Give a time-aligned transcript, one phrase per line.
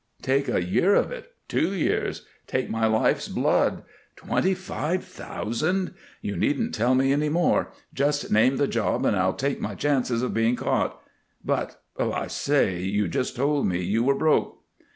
[0.23, 2.25] "Take a year of it, two years.
[2.47, 3.83] Take my life's blood.
[4.15, 5.93] Twenty five thousand!
[6.23, 10.23] You needn't tell me any more; just name the job and I'll take my chances
[10.23, 10.99] of being caught.
[11.45, 14.63] But I say, you just told me you were broke."